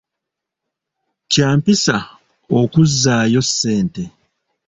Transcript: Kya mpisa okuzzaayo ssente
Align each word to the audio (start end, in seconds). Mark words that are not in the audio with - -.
Kya 1.31 1.49
mpisa 1.57 1.97
okuzzaayo 2.59 3.41
ssente 3.47 4.03